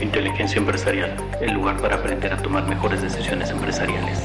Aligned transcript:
Inteligencia 0.00 0.58
Empresarial, 0.58 1.10
el 1.40 1.52
lugar 1.52 1.80
para 1.80 1.96
aprender 1.96 2.32
a 2.32 2.40
tomar 2.40 2.68
mejores 2.68 3.02
decisiones 3.02 3.50
empresariales. 3.50 4.18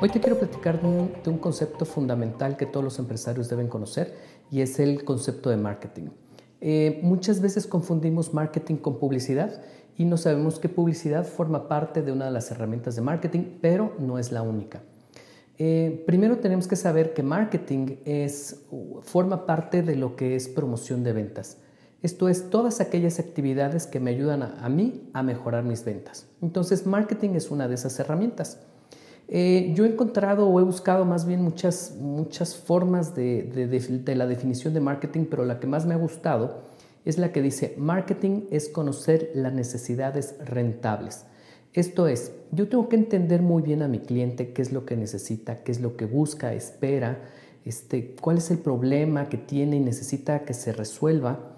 Hoy 0.00 0.08
te 0.08 0.20
quiero 0.20 0.38
platicar 0.38 0.80
de 0.80 1.30
un, 1.30 1.38
concepto 1.38 1.84
fundamental 1.84 2.56
que 2.56 2.66
todos 2.66 2.82
los 2.82 2.98
empresarios 2.98 3.48
deben 3.48 3.68
conocer 3.68 4.14
y 4.50 4.62
es 4.62 4.78
el 4.78 5.04
concepto 5.04 5.50
de 5.50 5.56
marketing. 5.56 6.08
Eh, 6.60 7.00
muchas 7.02 7.40
veces 7.40 7.66
confundimos 7.66 8.32
marketing 8.32 8.76
con 8.76 8.98
publicidad 8.98 9.62
y 9.96 10.04
no 10.04 10.16
sabemos 10.16 10.58
que 10.58 10.68
publicidad 10.68 11.24
forma 11.24 11.68
parte 11.68 12.02
de 12.02 12.10
una 12.10 12.24
de 12.24 12.30
las 12.30 12.50
herramientas 12.50 12.96
de 12.96 13.02
marketing, 13.02 13.58
pero 13.60 13.94
no 13.98 14.18
es 14.18 14.32
la 14.32 14.42
única. 14.42 14.82
Eh, 15.58 16.02
primero 16.06 16.38
tenemos 16.38 16.66
que 16.66 16.76
saber 16.76 17.14
que 17.14 17.22
marketing 17.22 17.96
es, 18.04 18.64
forma 19.02 19.46
parte 19.46 19.82
de 19.82 19.96
lo 19.96 20.16
que 20.16 20.34
es 20.34 20.48
promoción 20.48 21.04
de 21.04 21.12
ventas. 21.12 21.58
Esto 22.02 22.28
es 22.28 22.50
todas 22.50 22.80
aquellas 22.80 23.18
actividades 23.18 23.86
que 23.86 23.98
me 23.98 24.10
ayudan 24.10 24.42
a, 24.42 24.68
mí 24.68 25.08
a 25.14 25.22
mejorar 25.22 25.64
mis 25.64 25.84
ventas. 25.84 26.26
Entonces, 26.42 26.86
marketing 26.86 27.30
es 27.30 27.50
una 27.50 27.66
de 27.66 27.76
esas 27.76 27.98
herramientas. 27.98 28.60
Eh, 29.26 29.72
yo 29.74 29.86
he 29.86 29.88
encontrado 29.88 30.46
o 30.46 30.60
he 30.60 30.62
buscado 30.62 31.06
más 31.06 31.24
bien 31.24 31.40
muchas, 31.40 31.96
muchas 31.98 32.56
formas 32.56 33.14
de, 33.14 33.44
de, 33.44 34.14
la 34.16 34.26
definición 34.26 34.74
de 34.74 34.80
marketing, 34.80 35.24
pero 35.30 35.46
la 35.46 35.60
que 35.60 35.66
más 35.66 35.86
me 35.86 35.94
ha 35.94 35.96
gustado 35.96 36.64
es 37.06 37.16
la 37.16 37.32
que 37.32 37.40
dice, 37.40 37.74
marketing 37.78 38.42
es 38.50 38.68
conocer 38.68 39.30
las 39.34 39.54
necesidades 39.54 40.34
rentables. 40.44 41.24
Esto 41.74 42.06
es, 42.06 42.32
yo 42.52 42.68
tengo 42.68 42.88
que 42.88 42.94
entender 42.94 43.42
muy 43.42 43.60
bien 43.60 43.82
a 43.82 43.88
mi 43.88 43.98
cliente 43.98 44.52
qué 44.52 44.62
es 44.62 44.72
lo 44.72 44.86
que 44.86 44.96
necesita, 44.96 45.64
qué 45.64 45.72
es 45.72 45.80
lo 45.80 45.96
que 45.96 46.06
busca, 46.06 46.54
espera, 46.54 47.18
este, 47.64 48.14
cuál 48.20 48.38
es 48.38 48.52
el 48.52 48.58
problema 48.58 49.28
que 49.28 49.38
tiene 49.38 49.76
y 49.76 49.80
necesita 49.80 50.44
que 50.44 50.54
se 50.54 50.72
resuelva 50.72 51.56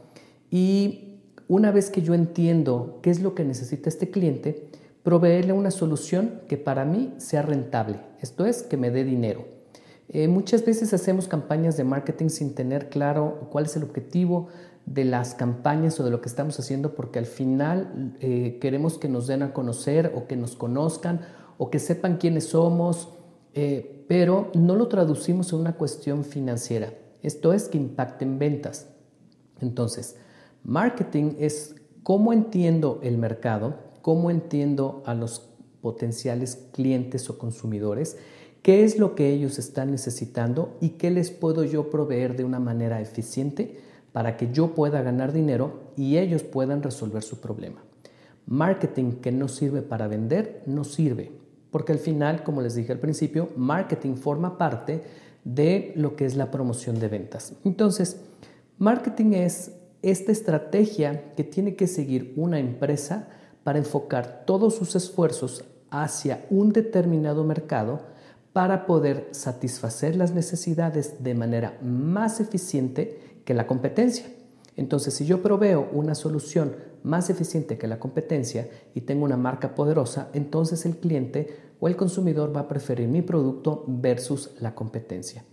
y 0.51 1.18
una 1.49 1.71
vez 1.71 1.90
que 1.90 2.01
yo 2.01 2.15
entiendo 2.15 2.99
qué 3.02 3.10
es 3.10 3.21
lo 3.21 3.35
que 3.35 3.45
necesita 3.45 3.90
este 3.90 4.10
cliente, 4.10 4.71
proveerle 5.02 5.52
una 5.52 5.71
solución 5.71 6.40
que 6.49 6.57
para 6.57 6.87
mí 6.87 7.12
sea 7.18 7.43
rentable, 7.43 8.01
esto 8.21 8.46
es, 8.46 8.62
que 8.62 8.79
me 8.79 8.90
dé 8.90 9.05
dinero. 9.05 9.45
Eh, 10.09 10.29
muchas 10.29 10.65
veces 10.65 10.95
hacemos 10.95 11.29
campañas 11.29 11.77
de 11.77 11.85
marketing 11.85 12.29
sin 12.29 12.55
tener 12.55 12.88
claro 12.88 13.49
cuál 13.51 13.66
es 13.66 13.77
el 13.77 13.83
objetivo 13.83 14.49
de 14.87 15.04
las 15.04 15.34
campañas 15.34 15.98
o 15.98 16.04
de 16.04 16.10
lo 16.10 16.20
que 16.20 16.29
estamos 16.29 16.59
haciendo 16.60 16.95
porque 16.95 17.18
al 17.18 17.26
final 17.26 18.16
eh, 18.20 18.59
queremos 18.60 18.98
que 18.98 19.09
nos 19.09 19.26
den 19.26 19.43
a 19.43 19.52
conocer 19.52 20.12
o 20.15 20.26
que 20.26 20.37
nos 20.37 20.54
conozcan 20.54 21.20
o 21.59 21.70
que 21.70 21.80
sepan 21.80 22.16
quiénes 22.18 22.48
somos, 22.51 23.09
eh, 23.54 24.04
pero 24.09 24.51
no 24.54 24.76
lo 24.76 24.88
traducimos 24.88 25.52
en 25.52 25.59
una 25.59 25.76
cuestión 25.76 26.24
financiera. 26.24 26.93
Esto 27.23 27.52
es 27.52 27.68
que 27.68 27.78
impacten 27.78 28.38
ventas. 28.38 28.88
Entonces, 29.60 30.16
Marketing 30.62 31.34
es 31.38 31.74
cómo 32.02 32.32
entiendo 32.32 33.00
el 33.02 33.18
mercado, 33.18 33.74
cómo 34.02 34.30
entiendo 34.30 35.02
a 35.06 35.15
los 35.15 35.48
potenciales 35.80 36.68
clientes 36.73 37.28
o 37.30 37.38
consumidores, 37.38 38.16
qué 38.62 38.84
es 38.84 38.98
lo 38.98 39.15
que 39.15 39.32
ellos 39.32 39.59
están 39.59 39.90
necesitando 39.90 40.76
y 40.80 40.90
qué 40.90 41.10
les 41.10 41.30
puedo 41.30 41.65
yo 41.65 41.90
proveer 41.90 42.37
de 42.37 42.45
una 42.45 42.60
manera 42.60 43.00
eficiente 43.00 43.80
para 44.16 44.38
que 44.38 44.50
yo 44.50 44.74
pueda 44.74 45.02
ganar 45.02 45.34
dinero 45.34 45.92
y 45.95 46.16
ellos 46.16 46.42
puedan 46.42 46.82
resolver 46.82 47.22
su 47.22 47.38
problema. 47.38 47.84
Marketing 48.46 49.20
que 49.20 49.30
no 49.30 49.46
sirve 49.46 49.82
para 49.82 50.09
vender, 50.09 50.62
no 50.64 50.84
sirve, 50.84 51.32
porque 51.70 51.92
al 51.92 51.98
final, 51.98 52.42
como 52.42 52.62
les 52.62 52.74
dije 52.74 52.92
al 52.92 52.98
principio, 52.98 53.50
marketing 53.59 54.14
forma 54.14 54.56
parte 54.56 55.02
de 55.44 55.92
lo 55.96 56.16
que 56.16 56.24
es 56.24 56.34
la 56.34 56.50
promoción 56.50 56.98
de 56.98 57.09
ventas. 57.09 57.52
Entonces, 57.62 58.22
marketing 58.78 59.34
es 59.34 59.72
esta 60.00 60.32
estrategia 60.32 61.34
que 61.34 61.44
tiene 61.44 61.76
que 61.76 61.87
seguir 61.87 62.32
una 62.37 62.59
empresa 62.59 63.28
para 63.64 63.76
enfocar 63.78 64.44
todos 64.47 64.76
sus 64.76 64.97
esfuerzos 64.97 65.62
hacia 65.91 66.47
un 66.49 66.72
determinado 66.72 67.44
mercado 67.44 68.00
para 68.56 68.87
poder 68.87 69.28
satisfacer 69.33 70.17
las 70.17 70.33
necesidades 70.33 71.22
de 71.22 71.34
manera 71.34 71.77
más 71.83 72.41
eficiente 72.41 73.43
que 73.44 73.53
la 73.53 73.67
competencia. 73.67 74.25
Entonces, 74.77 75.12
si 75.12 75.27
yo 75.27 75.43
proveo 75.43 75.91
una 75.93 76.15
solución 76.15 76.75
más 77.03 77.28
eficiente 77.28 77.77
que 77.77 77.87
la 77.87 77.99
competencia 77.99 78.67
y 78.94 79.03
tengo 79.03 79.27
una 79.27 79.37
marca 79.37 79.75
poderosa, 79.75 80.31
entonces 80.33 80.87
el 80.87 80.97
cliente 80.97 81.75
o 81.81 81.87
el 81.87 81.97
consumidor 81.97 82.56
va 82.56 82.61
a 82.61 82.69
preferir 82.69 83.09
mi 83.09 83.21
producto 83.21 83.84
versus 83.89 84.53
la 84.59 84.75
competencia. 84.75 85.44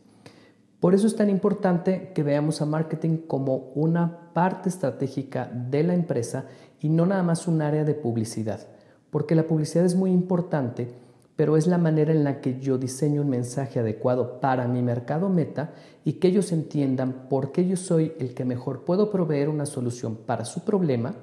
Por 0.79 0.95
eso 0.95 1.05
es 1.05 1.17
tan 1.17 1.29
importante 1.29 2.13
que 2.15 2.23
veamos 2.23 2.61
a 2.61 2.65
marketing 2.65 3.17
como 3.27 3.73
una 3.75 4.31
parte 4.31 4.69
estratégica 4.69 5.51
de 5.53 5.83
la 5.83 5.93
empresa 5.93 6.45
y 6.79 6.87
no 6.87 7.05
nada 7.05 7.23
más 7.23 7.49
un 7.49 7.61
área 7.61 7.83
de 7.83 7.95
publicidad, 7.95 8.61
porque 9.09 9.35
la 9.35 9.43
publicidad 9.43 9.83
es 9.83 9.95
muy 9.95 10.11
importante, 10.11 11.02
pero 11.35 11.57
es 11.57 11.67
la 11.67 11.77
manera 11.77 12.11
en 12.11 12.23
la 12.23 12.41
que 12.41 12.59
yo 12.59 12.77
diseño 12.77 13.21
un 13.21 13.29
mensaje 13.29 13.79
adecuado 13.79 14.39
para 14.39 14.67
mi 14.67 14.81
mercado 14.81 15.29
meta 15.29 15.73
y 16.05 16.13
que 16.13 16.27
ellos 16.27 16.51
entiendan 16.51 17.27
por 17.29 17.51
qué 17.51 17.67
yo 17.67 17.75
soy 17.75 18.13
el 18.19 18.33
que 18.33 18.45
mejor 18.45 18.85
puedo 18.85 19.09
proveer 19.09 19.49
una 19.49 19.65
solución 19.65 20.15
para 20.15 20.45
su 20.45 20.63
problema 20.63 21.15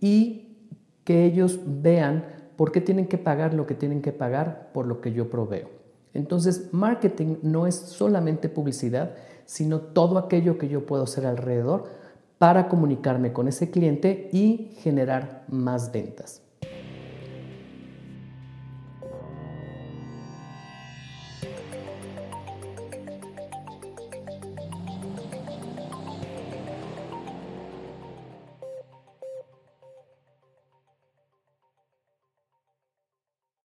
y 0.00 0.56
que 1.04 1.24
ellos 1.24 1.58
vean 1.64 2.24
por 2.56 2.70
qué 2.70 2.80
tienen 2.80 3.06
que 3.06 3.18
pagar 3.18 3.54
lo 3.54 3.66
que 3.66 3.74
tienen 3.74 4.02
que 4.02 4.12
pagar 4.12 4.70
por 4.72 4.86
lo 4.86 5.00
que 5.00 5.12
yo 5.12 5.28
proveo. 5.28 5.68
Entonces, 6.14 6.68
marketing 6.72 7.36
no 7.42 7.66
es 7.66 7.74
solamente 7.74 8.48
publicidad, 8.48 9.14
sino 9.46 9.80
todo 9.80 10.18
aquello 10.18 10.58
que 10.58 10.68
yo 10.68 10.86
puedo 10.86 11.04
hacer 11.04 11.26
alrededor 11.26 11.84
para 12.38 12.68
comunicarme 12.68 13.32
con 13.32 13.48
ese 13.48 13.70
cliente 13.70 14.28
y 14.32 14.72
generar 14.78 15.44
más 15.48 15.90
ventas. 15.92 16.42